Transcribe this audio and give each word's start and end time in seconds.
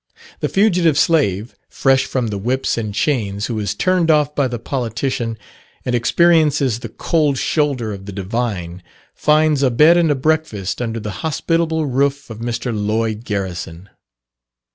The 0.39 0.49
fugitive 0.49 0.97
slave, 0.97 1.53
fresh 1.69 2.05
from 2.05 2.29
the 2.29 2.39
whips 2.39 2.75
and 2.75 2.91
chains, 2.91 3.45
who 3.45 3.59
is 3.59 3.75
turned 3.75 4.09
off 4.09 4.33
by 4.33 4.47
the 4.47 4.57
politician, 4.57 5.37
and 5.85 5.93
experiences 5.93 6.79
the 6.79 6.89
cold 6.89 7.37
shoulder 7.37 7.93
of 7.93 8.07
the 8.07 8.11
divine, 8.11 8.81
finds 9.13 9.61
a 9.61 9.69
bed 9.69 9.97
and 9.97 10.09
a 10.09 10.15
breakfast 10.15 10.81
under 10.81 10.99
the 10.99 11.11
hospitable 11.21 11.85
roof 11.85 12.31
of 12.31 12.39
Mr. 12.39 12.75
Lloyd 12.75 13.25
Garrison. 13.25 13.89